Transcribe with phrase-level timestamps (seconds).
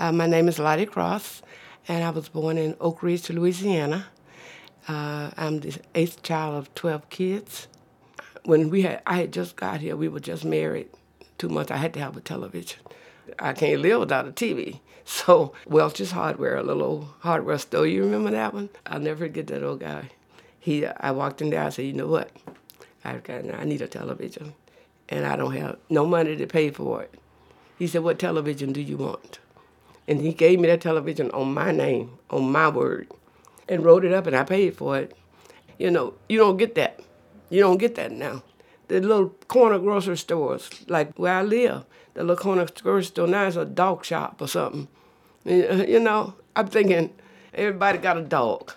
[0.00, 1.42] Uh, my name is Lottie Cross,
[1.86, 4.06] and I was born in Oak Ridge, Louisiana.
[4.88, 7.68] Uh, I'm the eighth child of 12 kids.
[8.46, 10.88] When we had, I had just got here, we were just married
[11.36, 11.70] two months.
[11.70, 12.80] I had to have a television.
[13.38, 14.80] I can't live without a TV.
[15.04, 17.86] So Welch's Hardware, a little old hardware store.
[17.86, 18.68] You remember that one?
[18.86, 20.10] I'll never forget that old guy.
[20.58, 21.64] He, I walked in there.
[21.64, 22.30] I said, "You know what?
[23.04, 24.54] I've got, I need a television,
[25.08, 27.14] and I don't have no money to pay for it."
[27.76, 29.40] He said, "What television do you want?"
[30.10, 33.06] And he gave me that television on my name, on my word,
[33.68, 35.16] and wrote it up, and I paid for it.
[35.78, 36.98] You know, you don't get that.
[37.48, 38.42] You don't get that now.
[38.88, 43.46] The little corner grocery stores, like where I live, the little corner grocery store now
[43.46, 44.88] is a dog shop or something.
[45.44, 47.14] You know, I'm thinking
[47.54, 48.72] everybody got a dog.